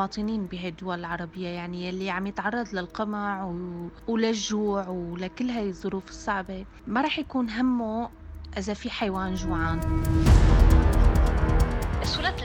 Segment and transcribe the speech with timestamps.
[0.00, 3.88] المواطنين بهي الدول العربية يعني يلي عم يتعرض للقمع و...
[4.08, 8.08] وللجوع ولكل هاي الظروف الصعبة ما رح يكون همه
[8.58, 9.80] إذا في حيوان جوعان.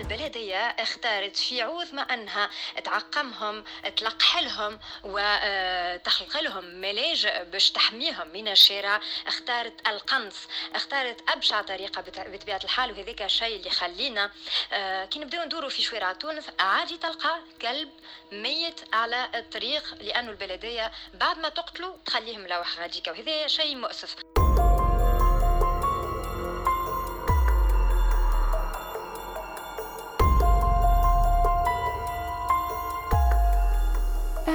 [0.05, 2.49] البلدية اختارت في عوض ما أنها
[2.83, 3.63] تعقمهم
[3.96, 8.99] تلقحلهم وتخلق لهم ملاجئ باش تحميهم من الشارع.
[9.28, 10.35] اختارت القنص
[10.76, 14.31] اختارت أبشع طريقة بطبيعة الحال وهذاك الشيء اللي خلينا
[14.74, 17.90] آه، كي نبداو ندوروا في شوارع تونس عادي تلقى كلب
[18.31, 24.34] ميت على الطريق لأنه البلدية بعد ما تقتلوا تخليهم ملوح غاديكا وهذا شيء مؤسف.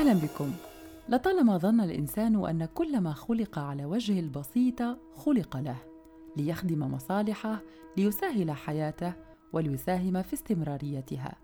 [0.00, 0.52] أهلا بكم.
[1.08, 5.76] لطالما ظن الإنسان أن كل ما خلق على وجه البسيطة خلق له
[6.36, 7.60] ليخدم مصالحه
[7.96, 9.12] ليسهل حياته
[9.52, 11.34] وليساهم في استمراريتها.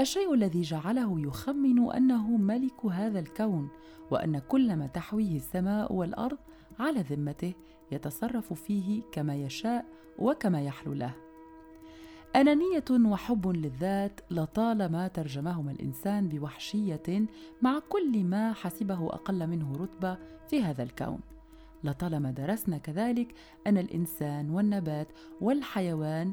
[0.00, 3.68] الشيء الذي جعله يخمن أنه ملك هذا الكون
[4.10, 6.38] وأن كل ما تحويه السماء والأرض
[6.78, 7.54] على ذمته
[7.92, 9.84] يتصرف فيه كما يشاء
[10.18, 11.14] وكما يحلو له.
[12.36, 17.26] أنانية وحب للذات لطالما ترجمهما الإنسان بوحشية
[17.62, 21.20] مع كل ما حسبه أقل منه رتبة في هذا الكون.
[21.84, 23.34] لطالما درسنا كذلك
[23.66, 25.08] أن الإنسان والنبات
[25.40, 26.32] والحيوان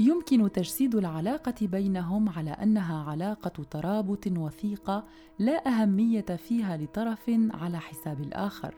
[0.00, 5.04] يمكن تجسيد العلاقة بينهم على أنها علاقة ترابط وثيقة
[5.38, 8.74] لا أهمية فيها لطرف على حساب الآخر.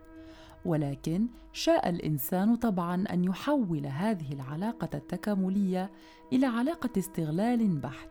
[0.64, 5.90] ولكن شاء الإنسان طبعا أن يحول هذه العلاقة التكاملية
[6.32, 8.10] إلى علاقة استغلال بحت.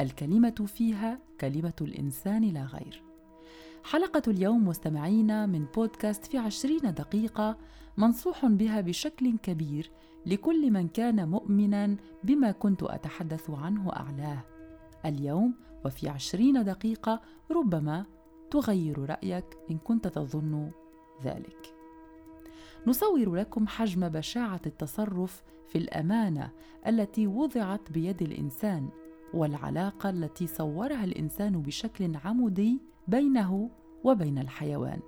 [0.00, 3.02] الكلمة فيها كلمة الإنسان لا غير.
[3.84, 7.56] حلقة اليوم مستمعينا من بودكاست في عشرين دقيقة
[7.96, 9.90] منصوح بها بشكل كبير
[10.26, 14.44] لكل من كان مؤمنا بما كنت أتحدث عنه أعلاه.
[15.06, 18.06] اليوم وفي عشرين دقيقة ربما
[18.50, 20.70] تغير رأيك إن كنت تظن
[21.24, 21.74] ذلك.
[22.86, 26.50] نصور لكم حجم بشاعة التصرف في الأمانة
[26.86, 28.88] التي وضعت بيد الإنسان
[29.34, 33.70] والعلاقة التي صورها الإنسان بشكل عمودي بينه
[34.04, 35.00] وبين الحيوان.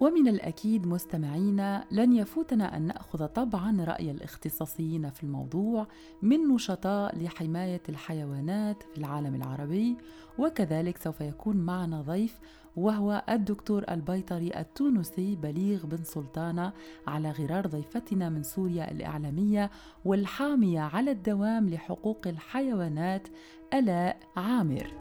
[0.00, 5.86] ومن الأكيد مستمعينا لن يفوتنا أن نأخذ طبعا رأي الاختصاصيين في الموضوع
[6.22, 9.96] من نشطاء لحماية الحيوانات في العالم العربي
[10.38, 12.38] وكذلك سوف يكون معنا ضيف
[12.76, 16.72] وهو الدكتور البيطري التونسي بليغ بن سلطانة
[17.06, 19.70] على غرار ضيفتنا من سوريا الإعلامية
[20.04, 23.28] والحامية على الدوام لحقوق الحيوانات
[23.74, 24.92] آلاء عامر.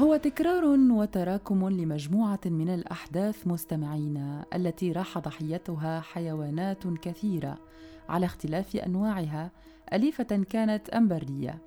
[0.00, 7.58] هو تكرار وتراكم لمجموعة من الأحداث مستمعينا التي راح ضحيتها حيوانات كثيرة
[8.08, 9.50] على اختلاف أنواعها
[9.92, 11.62] أليفة كانت أم برية.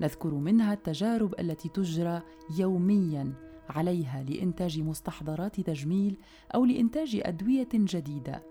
[0.00, 2.22] نذكر منها التجارب التي تجرى
[2.58, 3.32] يوميا
[3.68, 6.16] عليها لإنتاج مستحضرات تجميل
[6.54, 8.42] أو لإنتاج أدوية جديدة.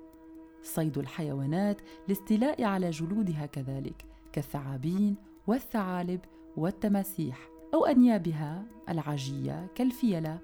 [0.63, 5.15] صيد الحيوانات لاستيلاء على جلودها كذلك كالثعابين
[5.47, 6.19] والثعالب
[6.57, 7.58] والتماسيح.
[7.73, 10.39] أو أنيابها العاجية كالفيلة.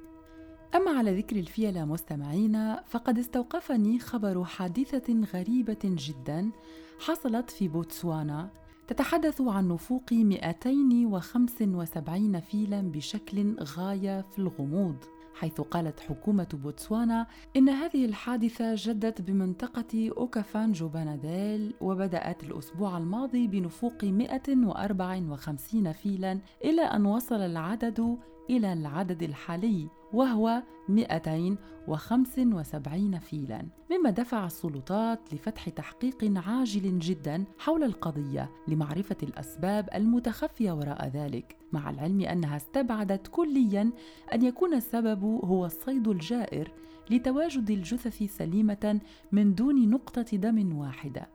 [0.75, 6.51] أما على ذكر الفيلة مستمعينا فقد استوقفني خبر حادثة غريبة جدا
[6.99, 8.49] حصلت في بوتسوانا
[8.87, 14.95] تتحدث عن نفوق 275 فيلا بشكل غاية في الغموض.
[15.35, 24.03] حيث قالت حكومة بوتسوانا إن هذه الحادثة جدت بمنطقة أوكافان جوباناديل وبدأت الأسبوع الماضي بنفوق
[24.03, 28.17] 154 فيلا إلى أن وصل العدد
[28.49, 29.87] إلى العدد الحالي.
[30.15, 40.71] وهو 275 فيلا مما دفع السلطات لفتح تحقيق عاجل جدا حول القضية لمعرفة الأسباب المتخفية
[40.71, 43.91] وراء ذلك مع العلم أنها استبعدت كليا
[44.33, 46.71] أن يكون السبب هو الصيد الجائر
[47.09, 48.99] لتواجد الجثث سليمة
[49.31, 51.29] من دون نقطة دم واحدة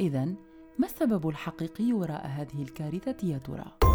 [0.00, 0.24] إذا
[0.78, 3.91] ما السبب الحقيقي وراء هذه الكارثة يا ترى؟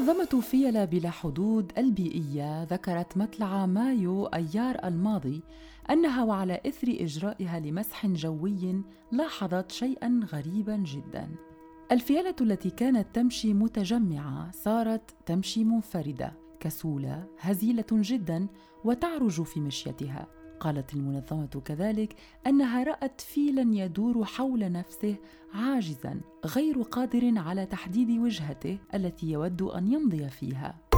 [0.00, 5.42] منظمة فيلا بلا حدود البيئية ذكرت مطلع مايو أيار الماضي
[5.90, 8.82] أنها وعلى إثر إجرائها لمسح جوي
[9.12, 11.28] لاحظت شيئا غريبا جدا.
[11.92, 18.46] الفيلة التي كانت تمشي متجمعة صارت تمشي منفردة كسولة هزيلة جدا
[18.84, 20.26] وتعرج في مشيتها.
[20.60, 22.14] قالت المنظمة كذلك
[22.46, 25.16] أنها رأت فيلا يدور حول نفسه
[25.54, 30.89] عاجزا غير قادر على تحديد وجهته التي يود أن يمضي فيها.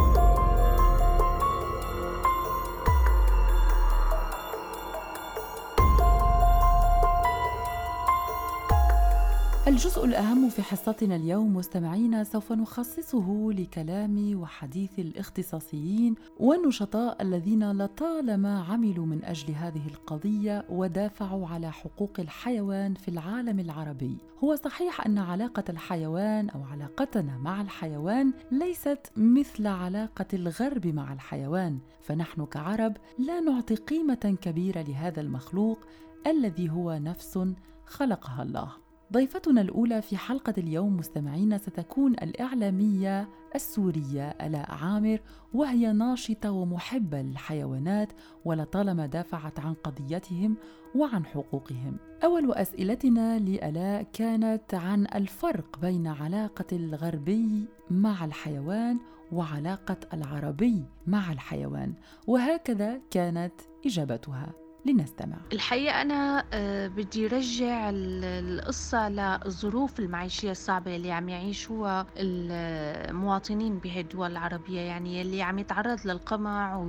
[9.72, 19.06] الجزء الأهم في حصتنا اليوم مستمعينا سوف نخصصه لكلام وحديث الاختصاصيين والنشطاء الذين لطالما عملوا
[19.06, 24.16] من أجل هذه القضية ودافعوا على حقوق الحيوان في العالم العربي.
[24.44, 31.78] هو صحيح أن علاقة الحيوان أو علاقتنا مع الحيوان ليست مثل علاقة الغرب مع الحيوان،
[32.02, 35.78] فنحن كعرب لا نعطي قيمة كبيرة لهذا المخلوق
[36.26, 37.38] الذي هو نفس
[37.86, 38.81] خلقها الله.
[39.12, 45.20] ضيفتنا الأولى في حلقة اليوم مستمعين ستكون الإعلامية السورية ألاء عامر
[45.55, 48.12] وهي ناشطة ومحبة للحيوانات
[48.44, 50.56] ولطالما دافعت عن قضيتهم
[50.94, 51.97] وعن حقوقهم.
[52.25, 58.99] أول أسئلتنا لألاء كانت عن الفرق بين علاقة الغربي مع الحيوان
[59.32, 61.94] وعلاقة العربي مع الحيوان،
[62.26, 63.55] وهكذا كانت
[63.87, 64.62] إجابتها.
[64.87, 65.37] لنستمع.
[65.52, 74.31] الحقيقة أنا آه، بدي رجع القصة للظروف المعيشية الصعبة اللي عم يعيشوها المواطنين بهي الدول
[74.31, 76.87] العربية يعني اللي عم يتعرض للقمع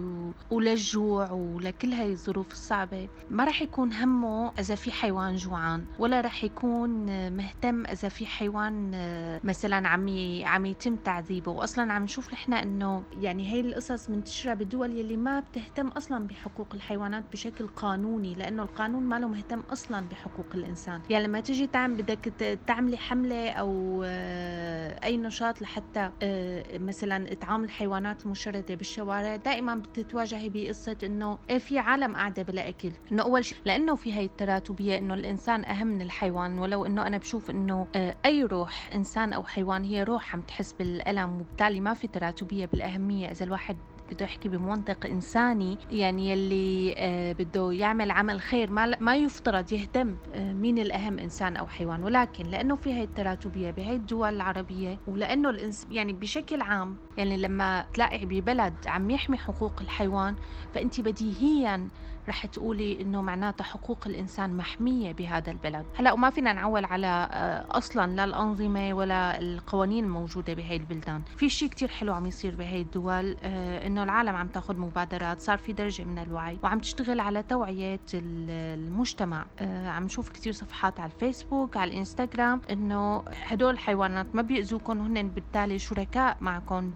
[0.51, 3.09] وللجوع ولكل هاي الظروف الصعبة.
[3.29, 6.89] ما رح يكون همه إذا في حيوان جوعان ولا رح يكون
[7.31, 10.09] مهتم إذا في حيوان آه، مثلا عم
[10.43, 11.51] عم يتم تعذيبه.
[11.51, 16.67] وأصلا عم نشوف نحن إنه يعني هي القصص منتشرة بالدول يلي ما بتهتم أصلا بحقوق
[16.73, 21.01] الحيوانات بشكل قانوني لأنه القانون ما له مهتم أصلا بحقوق الإنسان.
[21.09, 22.33] يعني لما تيجي تعمل بدك
[22.67, 30.49] تعملي حملة أو آه، أي نشاط لحتى آه، مثلا إطعام الحيوانات المشرده بالشوارع دائما بتتواجهي
[30.49, 32.91] بقصة إنه إيه في عالم قاعدة بلا أكل.
[33.11, 37.17] إنه أول شيء لأنه في هي التراتبية إنه الإنسان أهم من الحيوان ولو إنه أنا
[37.17, 41.93] بشوف إنه آه، أي روح إنسان أو حيوان هي روح عم تحس بالألم وبالتالي ما
[41.93, 43.77] في تراتبية بالأهمية إذا الواحد
[44.13, 50.15] بده يحكي بمنطق إنساني يعني يلي آه، بده يعمل عمل خير ما ما يفترض يهتم
[50.35, 52.03] آه، مين الأهم إنسان أو حيوان.
[52.03, 57.85] ولكن لأنه في هي التراتبية بهي الدول العربية ولأنه الانس يعني بشكل عام يعني لما
[57.93, 60.35] تلاقي ببلد عم يحمي حقوق الحيوان
[60.73, 61.89] فأنت بديهيا
[62.29, 65.85] رح تقولي إنه معناتها حقوق الإنسان محمية بهذا البلد.
[65.95, 71.21] هلا وما فينا نعول على آه، أصلا لا الأنظمة ولا القوانين الموجوده بهي البلدان.
[71.37, 75.57] في شيء كتير حلو عم يصير بهي الدول آه، إنه العالم عم تاخذ مبادرات صار
[75.57, 79.45] في درجة من الوعي وعم تشتغل على توعية المجتمع.
[79.59, 85.29] آه، عم نشوف كتير صفحات على الفيسبوك على الإنستغرام إنه هدول الحيوانات ما بيأذوكم هن
[85.29, 86.91] بالتالي شركاء معكم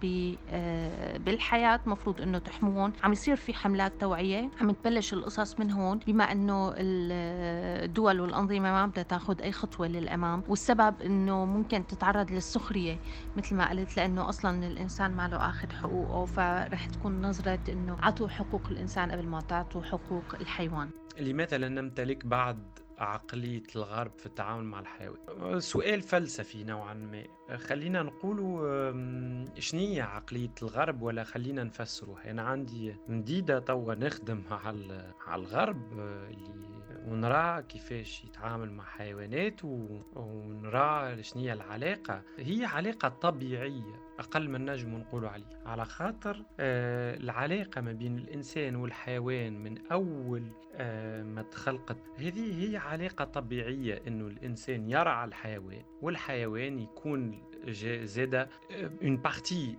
[1.24, 6.24] بالحياة مفروض إنه تحموهم عم يصير في حملات توعية عم تبلش القصص من هون بما
[6.24, 12.96] إنه الدول والأنظمة ما بدها تاخذ أي خطوة للأمام والسبب إنه ممكن تتعرض للسخرية
[13.36, 18.28] مثل ما قلت لأنه أصلا الإنسان ما له اخذ حقوقه فرح تكون نظرة إنه عطوا
[18.28, 20.90] حقوق الإنسان قبل ما تعطوا حقوق الحيوان.
[21.20, 22.58] لماذا لا نمتلك بعض
[22.98, 25.60] عقلية الغرب في التعامل مع الحيوان.
[25.60, 27.24] سؤال فلسفي نوعا ما.
[27.56, 28.38] خلينا نقول
[29.58, 36.68] شنية عقلية الغرب ولا خلينا نفسره أنا عندي مديدة توا نخدم على الغرب اللي
[37.06, 42.22] ونرى كيفاش يتعامل مع حيوانات ونرى شنية العلاقة.
[42.38, 44.07] هي علاقة طبيعية.
[44.18, 45.62] أقل من نجم نقول عليه.
[45.66, 50.42] على خاطر آه العلاقة ما بين الإنسان والحيوان من أول
[50.74, 57.42] آه ما تخلقت هذه هي علاقة طبيعية إنه الإنسان يرعى الحيوان والحيوان يكون
[58.02, 58.48] زاد
[59.02, 59.76] une partie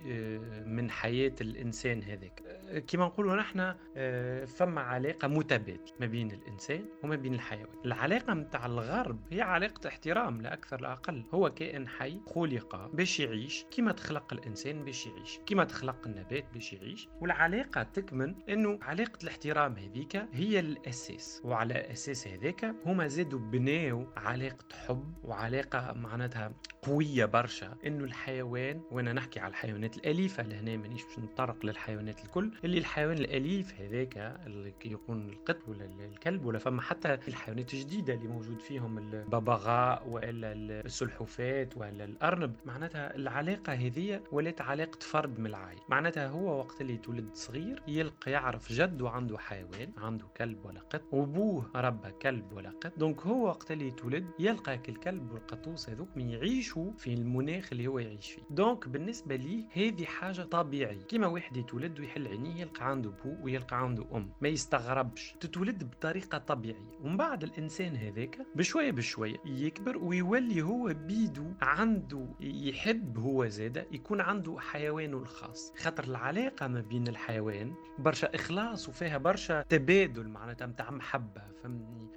[0.65, 2.59] من حياة الإنسان هذاك.
[2.77, 7.67] كما نقولوا نحن آه، فما علاقة متبادلة ما بين الإنسان وما بين الحيوان.
[7.85, 11.23] العلاقة متاع الغرب هي علاقة احترام لا أكثر لا أقل.
[11.33, 16.73] هو كائن حي خلق باش يعيش كما تخلق الإنسان باش يعيش كما تخلق النبات باش
[16.73, 17.07] يعيش.
[17.21, 21.41] والعلاقة تكمن أنه علاقة الاحترام هذيك هي الأساس.
[21.45, 27.77] وعلى أساس هذاك هما زادوا بناو علاقة حب وعلاقة معناتها قوية برشا.
[27.85, 33.18] إنه الحيوان وأنا نحكي على الحيوانات الأليفة لهنا مانيش باش نتطرق للحيوانات الكل اللي الحيوان
[33.18, 38.98] الأليف هذاك اللي يكون القط ولا الكلب ولا فما حتى الحيوانات الجديدة اللي موجود فيهم
[38.98, 42.56] الببغاء وإلا السلحفات ولا الأرنب.
[42.66, 45.82] معناتها العلاقة هذه ولات علاقة فرد من العائلة.
[45.89, 51.01] معناتها هو وقت اللي تولد صغير يلقى يعرف جده عنده حيوان عنده كلب ولا قط
[51.12, 52.92] وأبوه ربى كلب ولا قط.
[52.98, 58.00] donc هو وقت اللي يتولد يلقى الكلب والقطوس هذوك من يعيشوا في المناخ اللي هو
[58.00, 58.42] يعيش فيه.
[58.50, 61.01] donc بالنسبة لي هذه حاجة طبيعية.
[61.01, 64.29] كيما واحد يتولد ويحل عينيه يلقى عنده بو ويلقى عنده أم.
[64.41, 65.36] ما يستغربش.
[65.39, 66.98] تتولد بطريقة طبيعية.
[67.01, 74.22] ومن بعد الإنسان هذاك بشوية بشوية يكبر ويولي هو بيدو عنده يحب هو زاده يكون
[74.22, 75.74] عنده حيوانه الخاص.
[75.77, 82.10] خاطر العلاقة ما بين الحيوان برشا إخلاص وفيها برشا تبادل معناتها متاع محبة فهمني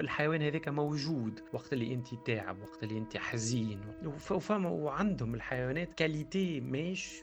[0.00, 3.80] الحيوان هذاك موجود وقت اللي أنت تعب وقت اللي أنت حزين.
[4.30, 7.22] وفما وعندهم الحيوانات كاليتي ماش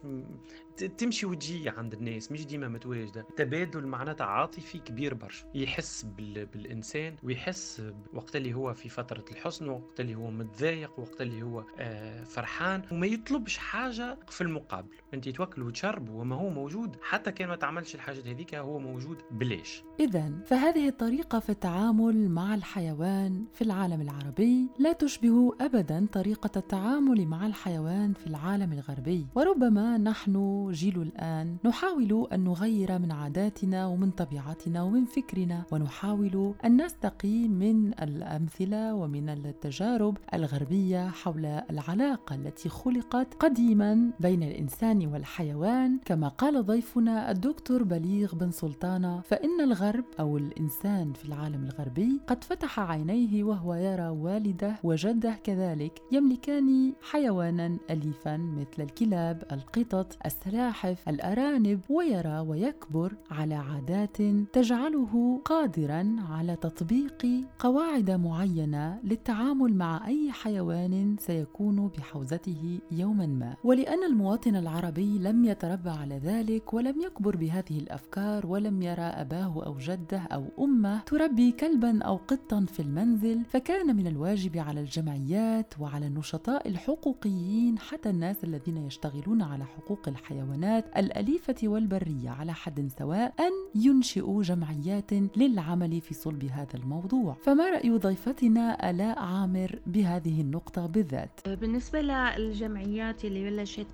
[0.83, 3.25] تمشي وتجي عند الناس مش ديما متواجدة.
[3.37, 5.45] تبادل معناتها عاطفي كبير برشا.
[5.55, 6.45] يحس بال...
[6.45, 7.81] بالإنسان ويحس
[8.13, 12.81] وقت اللي هو في فترة الحزن وقت اللي هو متضايق وقت اللي هو آه فرحان.
[12.91, 14.95] وما يطلبش حاجة في المقابل.
[15.13, 16.95] أنت توكل وتشرب وما هو موجود.
[17.01, 19.83] حتى كان ما تعملش الحاجات هذيك هو موجود بلاش.
[19.99, 27.25] اذا فهذه الطريقة في التعامل مع الحيوان في العالم العربي لا تشبه ابدا طريقة التعامل
[27.27, 29.27] مع الحيوان في العالم الغربي.
[29.35, 31.57] وربما نحن جيل الآن.
[31.65, 39.29] نحاول أن نغير من عاداتنا ومن طبيعتنا ومن فكرنا ونحاول أن نستقي من الأمثلة ومن
[39.29, 45.99] التجارب الغربية حول العلاقة التي خلقت قديما بين الإنسان والحيوان.
[46.05, 52.43] كما قال ضيفنا الدكتور بليغ بن سلطانة فإن الغرب أو الإنسان في العالم الغربي قد
[52.43, 61.09] فتح عينيه وهو يرى والده وجده كذلك يملكان حيوانا أليفا مثل الكلاب القطط السلام السلاحف
[61.09, 64.21] الأرانب ويرى ويكبر على عادات
[64.53, 67.27] تجعله قادرا على تطبيق
[67.59, 73.55] قواعد معينة للتعامل مع أي حيوان سيكون بحوزته يوما ما.
[73.63, 79.77] ولأن المواطن العربي لم يتربى على ذلك ولم يكبر بهذه الأفكار ولم يرى أباه أو
[79.77, 86.07] جده أو أمه تربي كلبا أو قطا في المنزل فكان من الواجب على الجمعيات وعلى
[86.07, 93.33] النشطاء الحقوقيين حتى الناس الذين يشتغلون على حقوق الحيوان الحيوانات الأليفة والبرية على حد سواء
[93.39, 100.85] أن ينشئوا جمعيات للعمل في صلب هذا الموضوع فما رأي ضيفتنا آلاء عامر بهذه النقطة
[100.85, 103.87] بالذات؟ بالنسبة للجمعيات اللي بلشت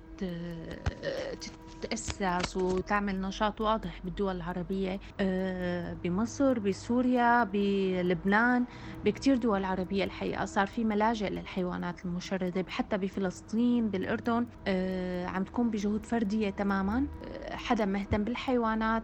[1.82, 8.64] آه، تتأسس وتعمل نشاط واضح بالدول العربية آه، بمصر بسوريا بلبنان
[9.04, 10.44] بكتير دول عربية الحقيقة.
[10.44, 17.06] صار في ملاجئ للحيوانات المشردة حتى بفلسطين بالأردن آه، عم تكون بجهود فردية تماما.
[17.52, 19.02] حدا مهتم بالحيوانات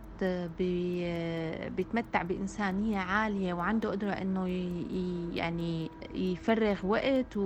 [1.76, 4.48] بيتمتع بإنسانية عالية وعنده قدرة إنه
[5.36, 7.36] يعني يفرغ وقت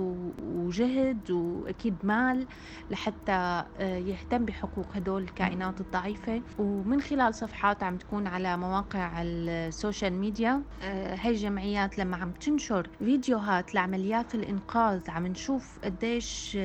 [0.41, 2.47] وجهد وأكيد مال
[2.89, 6.41] لحتى يهتم بحقوق هدول الكائنات الضعيفة.
[6.57, 12.87] ومن خلال صفحات عم تكون على مواقع ال social media هاي الجمعيات لما عم تنشر
[12.99, 16.57] فيديوهات لعمليات الإنقاذ عم نشوف قديش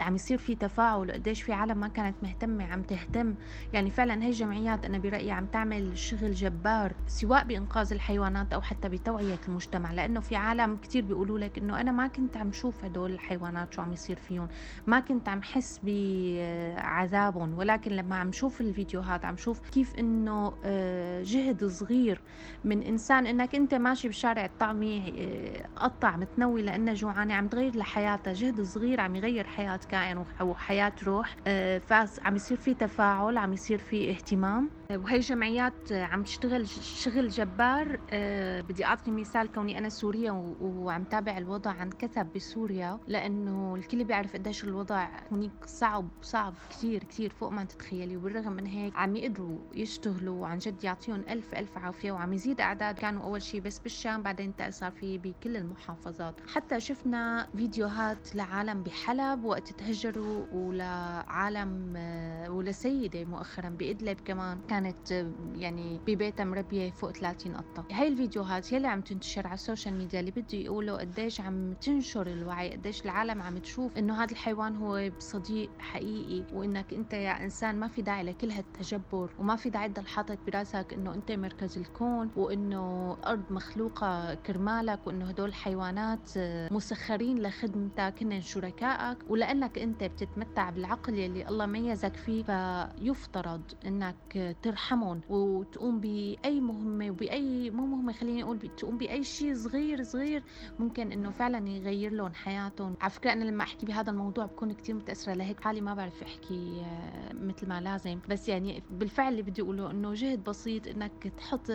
[0.00, 3.34] عم يصير في تفاعل قديش في عالم ما كانت مهتمة عم تهتم.
[3.72, 8.88] يعني فعلا هي الجمعيات أنا برأيي عم تعمل شغل جبار سواء بإنقاذ الحيوانات أو حتى
[8.88, 9.92] بتوعية المجتمع.
[9.92, 13.82] لأنه في عالم كتير بيقولوا لك إنه أنا ما كنت عم شوف هدول الحيوانات شو
[13.82, 14.48] عم يصير فيهم.
[14.86, 21.22] ما كنت عم حس بعذابهم ولكن لما عم شوف الفيديوهات عم شوف كيف إنه آه،
[21.22, 22.22] جهد صغير
[22.64, 28.32] من إنسان إنك أنت ماشي بالشارع الطعمي آه، قطع متنوي لأنه جوعانة عم تغير لحياتها.
[28.32, 33.78] جهد صغير عم يغير حياة كائن وحياة روح آه، فعم يصير في تفاعل عم يصير
[33.78, 34.83] في اهتمام.
[34.92, 38.00] وهي جمعيات عم تشتغل شغل جبار.
[38.10, 39.52] أه بدي أعطي مثال.
[39.52, 45.64] كوني أنا سورية وعم تابع الوضع عن كثب بسوريا لأنه الكل بيعرف قديش الوضع هناك
[45.64, 48.16] صعب صعب كثير كثير فوق ما تتخيلي.
[48.16, 52.94] وبالرغم من هيك عم يقدروا يشتغلوا عن جد يعطيهم ألف ألف عافية وعم يزيد أعداد.
[52.98, 56.40] كانوا أول شيء بس بالشام بعدين صار في بكل المحافظات.
[56.46, 64.60] حتى شفنا فيديوهات لعالم بحلب وقت تهجروا ولعالم أه ولسيدة مؤخرا بإدلب كمان.
[64.74, 65.26] كانت
[65.56, 67.84] يعني ببيتها مربية فوق 30 قطة.
[67.92, 71.72] هاي الفيديوهات هي اللي عم تنتشر على ال social media اللي بده يقولوا قديش عم
[71.72, 77.44] تنشر الوعي قديش العالم عم تشوف إنه هذا الحيوان هو صديق حقيقي وإنك أنت يا
[77.44, 81.78] إنسان ما في داعي لكل هالتجبر وما في داعي تضل حاطط براسك إنه أنت مركز
[81.78, 86.30] الكون وإنه الأرض مخلوقة كرمالك وإنه هدول الحيوانات
[86.72, 95.20] مسخرين لخدمتك هن شركائك ولأنك أنت بتتمتع بالعقل يلي الله ميزك فيه فيفترض إنك ترحمهم
[95.28, 100.42] وتقوم بأي مهمة وباي مو مهمة خليني أقول تقوم بأي شيء صغير صغير
[100.78, 102.96] ممكن إنه فعلا يغير لهم حياتهم.
[103.00, 106.82] على فكره أنا لما أحكي بهذا الموضوع بكون كثير متأثرة لهيك حالي ما بعرف أحكي
[106.84, 108.18] آه، مثل ما لازم.
[108.28, 111.70] بس يعني بالفعل اللي بدي أقوله إنه جهد بسيط إنك تحط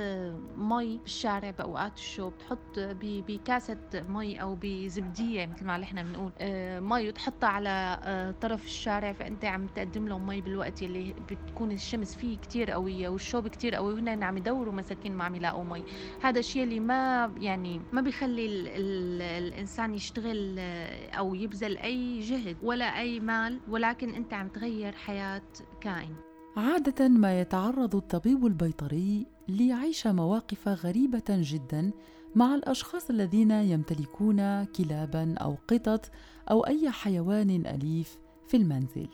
[0.57, 7.09] مي بالشارع بأوقات الشوب تحط بكاسة مي أو بزبدية مثل ما نحن بنقول آه، مي
[7.09, 12.37] وتحطها على آه، طرف الشارع فأنت عم تقدم لهم مي بالوقت اللي بتكون الشمس فيه
[12.37, 15.83] كتير قوية والشوب كتير قوي وهن عم يدوروا مساكين ما عم يلاقوا مي
[16.21, 22.19] هذا الشيء اللي ما يعني ما بيخلي ال ال الإنسان يشتغل آه، أو يبذل أي
[22.19, 25.41] جهد ولا أي مال ولكن أنت عم تغير حياة
[25.81, 26.15] كائن.
[26.57, 31.91] عادة ما يتعرض الطبيب البيطري ليعيش مواقف غريبة جدا
[32.35, 36.11] مع الأشخاص الذين يمتلكون كلابا أو قطط
[36.51, 38.17] أو أي حيوان أليف
[38.47, 39.09] في المنزل.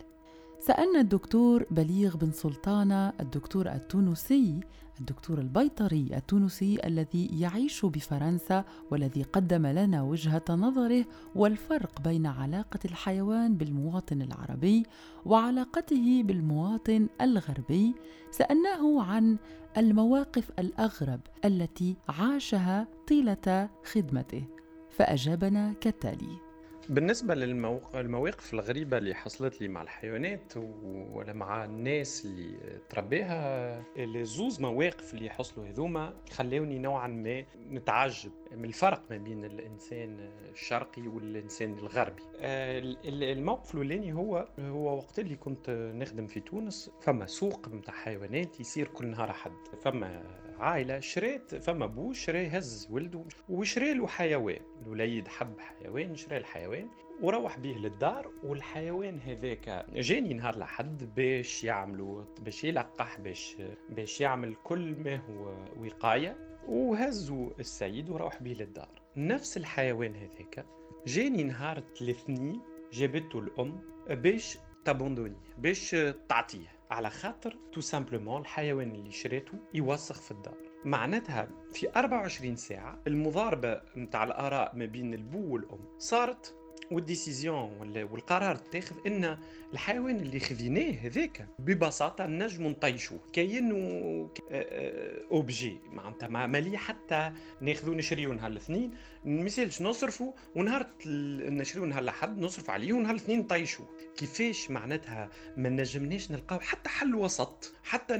[0.68, 4.60] سألنا الدكتور بليغ بن سلطانه الدكتور التونسي
[5.00, 11.06] الدكتور البيطري التونسي الذي يعيش بفرنسا والذي قدم لنا وجهة نظره
[11.36, 14.86] والفرق بين علاقة الحيوان بالمواطن العربي
[15.26, 17.96] وعلاقته بالمواطن الغربي.
[18.32, 19.38] سألناه عن
[19.78, 24.44] المواقف الأغرب التي عاشها طيلة خدمته
[24.90, 26.45] فأجابنا كالتالي
[26.90, 30.54] بالنسبة للمواقف الغريبة اللي حصلت لي مع الحيوانات
[31.14, 38.66] ولا مع الناس اللي تربيها الزوز مواقف اللي حصلوا هذوما خلوني نوعا ما نتعجب من
[38.66, 42.24] الفرق ما بين الإنسان الشرقي والإنسان الغربي.
[42.44, 48.88] الموقف الأولاني هو هو وقت اللي كنت نخدم في تونس فما سوق نتاع حيوانات يصير
[48.88, 49.52] كل نهار حد
[49.82, 50.24] فما
[50.60, 54.62] عائلة شريت فما بو شري هز ولده وشري له حيوان.
[54.82, 56.90] الوليد حب حيوان شري الحيوان
[57.22, 63.58] وروح به للدار والحيوان هذاك جاني نهار لحد باش يعملوا باش يلقح باش
[63.90, 69.02] باش يعمل كل ما هو وقاية وهزوا السيد وروح به للدار.
[69.18, 70.66] نفس الحيوان هذاك
[71.08, 72.62] جاني نهار الاثنين
[72.94, 75.96] جابته الأم باش ت abandonner باش
[76.30, 76.75] تعطيه.
[76.92, 80.58] على خاطر tout simplement الحيوان اللي شريته يوسخ في الدار.
[80.86, 86.56] معناتها في 24 ساعة المضاربة نتاع الآراء ما بين البو والأم صارت
[86.92, 89.38] وال décision والقرار تاخذ إن
[89.74, 93.20] الحيوان اللي خذيناه هذاك ببساطة نجم نطيشوه.
[93.34, 94.30] كأنه
[95.32, 98.92] objet معناتها ما مالي حتى ناخذو نشريو نهار الاثنين
[99.26, 103.88] مثالش نصرفوا ونهار نشريو نهار الأحد نصرف عليه ونهار الاثنين نطيشوه.
[104.18, 108.18] كيفاش معناتها ما نجمناش نلقاو حتى حل وسط حتى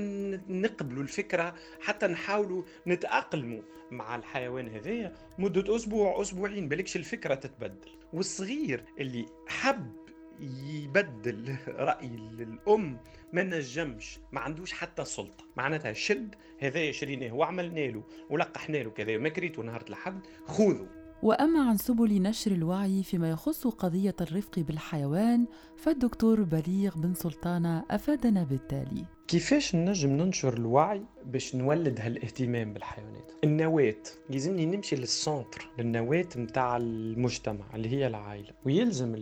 [0.50, 7.90] نقبلوا الفكرة حتى نحاولوا نتاقلموا مع الحيوان هذايا مدة أسبوع أسبوعين بالكش الفكرة تتبدل.
[8.14, 8.55] والصغير
[9.00, 9.92] اللي حب
[10.40, 12.08] يبدل رأي
[12.40, 12.98] الأم
[13.34, 15.44] ما نجمش ما عندوش حتى سلطة.
[15.58, 20.88] معناتها شد هذا شريناه وعملنا له ولقحنا له كذا ما كريته نهار الحد خذوا
[21.24, 28.44] وأما عن سبل نشر الوعي فيما يخص قضية الرفق بالحيوان فالدكتور بليغ بن سلطانه أفادنا
[28.44, 29.06] بالتالي.
[29.28, 33.96] كيفاش نجم ننشر الوعي باش نولد هالاهتمام بالحيوانات؟ النواة.
[34.30, 38.50] يلزمني نمشي لل centre للنواة متاع المجتمع اللي هي العائلة.
[38.66, 39.16] ويلزم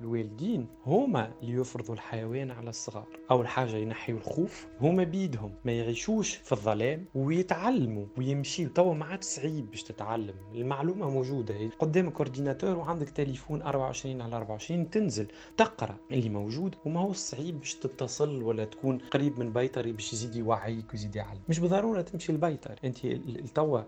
[0.00, 3.06] الوالدين هما اللي يفرضوا الحيوان على الصغار.
[3.30, 5.52] أول حاجة ينحيوا الخوف هما بيدهم.
[5.64, 10.34] ما يعيشوش في الظلام ويتعلموا ويمشيوا توا ما عاد صعيب باش تتعلم.
[10.54, 11.70] المعلومة موجودة.
[11.78, 17.74] قدامك ordinateur وعندك تليفون 24 على 24 تنزل تقرأ اللي موجود وما هو صعيب باش
[17.74, 22.78] تتصل ولا تكون قريب من بيطري باش يزيد يوعيك ويزيد يعلم مش بالضرورة تمشي البيطر
[22.84, 23.06] أنت
[23.54, 23.80] توا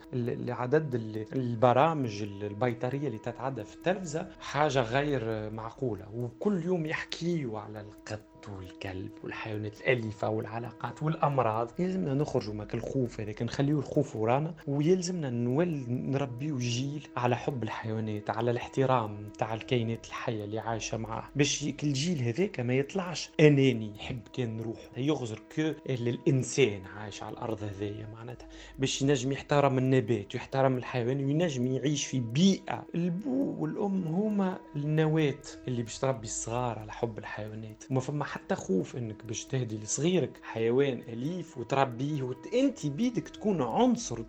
[0.52, 0.94] عدد
[1.32, 6.04] البرامج البيطرية اللي تتعدى في التلفزة حاجة غير معقولة.
[6.14, 11.70] وكل يوم يحكيوا على القط والكلب والحيوانات الأليفة والعلاقات والأمراض.
[11.78, 18.30] يلزمنا نخرجوا من الخوف هذاك نخليو الخوف ورانا ويلزمنا نول نربيو جيل على حب الحيوانات
[18.30, 21.24] على الاحترام تاع الكائنات الحية اللي عايشة معاه.
[21.36, 24.90] باش الجيل هذاك ما يطلعش أناني يحب كان روحه.
[24.96, 28.48] يغزر كو الإنسان عايش على الأرض هذيا معناتها.
[28.78, 32.84] باش ينجم يحترم النبات ويحترم الحيوان وينجم يعيش في بيئة.
[32.94, 35.34] البو والأم هما النواة
[35.68, 37.84] اللي باش تربي الصغار على حب الحيوانات.
[37.90, 44.22] وما فما حتى خوف إنك باش تهدي لصغيرك حيوان أليف وتربيه وانت بيدك تكون عنصر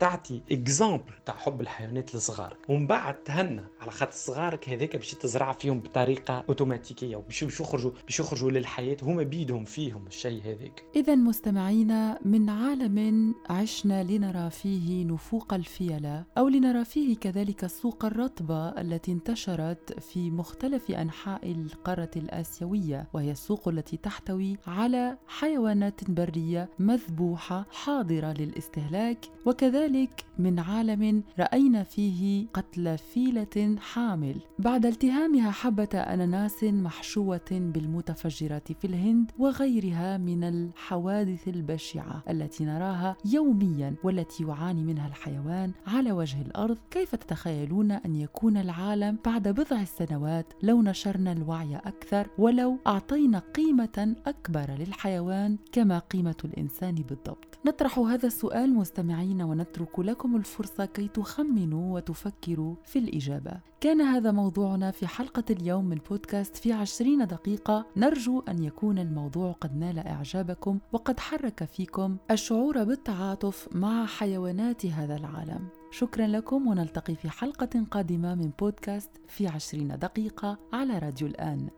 [0.00, 2.56] تعطي exemple تاع حب الحيوانات لصغارك.
[2.68, 8.20] ومن بعد تهنى على خاطر صغارك هذاك باش تزرع فيهم بطريقة أوتوماتيكية وباش يخرجوا باش
[8.20, 10.84] يخرجوا للحياة هما بيدهم فيهم الشيء هذاك.
[10.96, 18.68] اذا مستمعينا من عالم عشنا لنرى فيه نفوق الفيله أو لنرى فيه كذلك السوق الرطبه
[18.68, 27.66] التي انتشرت في مختلف أنحاء القارة الآسيوية وهي السوق التي تحتوي على حيوانات برية مذبوحة
[27.70, 29.18] حاضرة للاستهلاك.
[29.46, 34.36] وكذلك من عالم رأينا فيه قتل فيلة حامل.
[34.58, 43.94] بعد التهامها حبة أناناس محشوة بالمتفجرات في الهند وغيرها من الحوادث البشعة التي نراها يوميا
[44.04, 46.78] والتي يعاني منها الحيوان على وجه الأرض.
[46.90, 54.16] كيف تتخيلون أن يكون العالم بعد بضع سنوات لو نشرنا الوعي أكثر ولو أعطينا قيمة
[54.26, 57.58] أكبر للحيوان كما قيمة الإنسان بالضبط.
[57.66, 63.60] نطرح هذا السؤال مستمعين ونترك لكم الفرصة كي تخمنوا وتفكروا في الإجابة.
[63.80, 67.86] كان هذا موضوعنا في حلقة اليوم من بودكاست في عشرين دقيقة.
[67.96, 75.16] نرجو أن يكون الموضوع قد نال إعجابكم وقد حرك فيكم الشعور بالتعاطف مع حيوانات هذا
[75.16, 75.68] العالم.
[75.90, 81.68] شكرا لكم ونلتقي في حلقة قادمة من بودكاست في عشرين دقيقة على راديو الآن.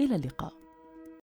[0.00, 0.67] إلى اللقاء.